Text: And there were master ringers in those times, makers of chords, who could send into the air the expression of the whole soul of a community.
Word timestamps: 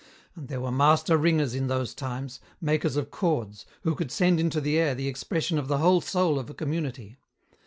And 0.35 0.47
there 0.47 0.61
were 0.61 0.71
master 0.71 1.15
ringers 1.15 1.53
in 1.53 1.67
those 1.67 1.93
times, 1.93 2.39
makers 2.59 2.95
of 2.95 3.11
chords, 3.11 3.67
who 3.83 3.93
could 3.93 4.09
send 4.11 4.39
into 4.39 4.59
the 4.59 4.79
air 4.79 4.95
the 4.95 5.07
expression 5.07 5.59
of 5.59 5.67
the 5.67 5.77
whole 5.77 6.01
soul 6.01 6.39
of 6.39 6.49
a 6.49 6.55
community. 6.55 7.19